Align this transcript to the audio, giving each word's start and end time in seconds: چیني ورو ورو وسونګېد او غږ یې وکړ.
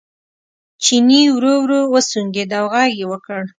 چیني 0.83 1.21
ورو 1.35 1.53
ورو 1.63 1.79
وسونګېد 1.93 2.51
او 2.59 2.65
غږ 2.73 2.91
یې 2.99 3.05
وکړ. 3.11 3.41